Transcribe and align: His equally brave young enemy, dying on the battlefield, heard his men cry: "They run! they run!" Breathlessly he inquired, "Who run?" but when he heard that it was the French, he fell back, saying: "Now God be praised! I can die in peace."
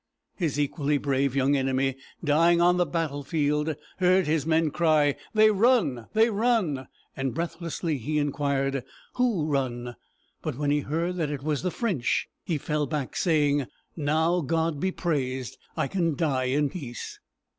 His 0.33 0.59
equally 0.59 0.97
brave 0.97 1.35
young 1.35 1.55
enemy, 1.55 1.95
dying 2.23 2.59
on 2.59 2.77
the 2.77 2.87
battlefield, 2.87 3.75
heard 3.99 4.25
his 4.25 4.47
men 4.47 4.71
cry: 4.71 5.13
"They 5.35 5.51
run! 5.51 6.07
they 6.13 6.31
run!" 6.31 6.87
Breathlessly 7.23 7.99
he 7.99 8.17
inquired, 8.17 8.83
"Who 9.17 9.45
run?" 9.45 9.95
but 10.41 10.55
when 10.57 10.71
he 10.71 10.79
heard 10.79 11.17
that 11.17 11.29
it 11.29 11.43
was 11.43 11.61
the 11.61 11.69
French, 11.69 12.27
he 12.43 12.57
fell 12.57 12.87
back, 12.87 13.15
saying: 13.15 13.67
"Now 13.95 14.41
God 14.41 14.79
be 14.79 14.89
praised! 14.91 15.59
I 15.77 15.87
can 15.87 16.15
die 16.15 16.45
in 16.45 16.71
peace." 16.71 17.19